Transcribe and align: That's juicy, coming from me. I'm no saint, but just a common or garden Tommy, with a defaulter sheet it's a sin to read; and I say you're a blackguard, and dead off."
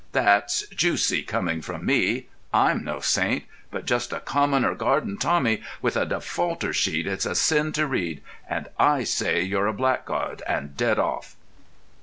That's 0.13 0.67
juicy, 0.69 1.21
coming 1.21 1.61
from 1.61 1.85
me. 1.85 2.25
I'm 2.51 2.83
no 2.83 3.01
saint, 3.01 3.43
but 3.69 3.85
just 3.85 4.11
a 4.11 4.19
common 4.19 4.65
or 4.65 4.73
garden 4.73 5.15
Tommy, 5.19 5.61
with 5.79 5.95
a 5.95 6.07
defaulter 6.07 6.73
sheet 6.73 7.05
it's 7.05 7.27
a 7.27 7.35
sin 7.35 7.71
to 7.73 7.85
read; 7.85 8.23
and 8.49 8.67
I 8.79 9.03
say 9.03 9.43
you're 9.43 9.67
a 9.67 9.73
blackguard, 9.73 10.41
and 10.47 10.75
dead 10.75 10.97
off." 10.97 11.35